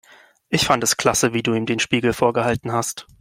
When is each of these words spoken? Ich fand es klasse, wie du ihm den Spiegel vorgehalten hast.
Ich 0.49 0.65
fand 0.65 0.83
es 0.83 0.97
klasse, 0.97 1.31
wie 1.35 1.43
du 1.43 1.53
ihm 1.53 1.67
den 1.67 1.77
Spiegel 1.77 2.11
vorgehalten 2.13 2.71
hast. 2.71 3.07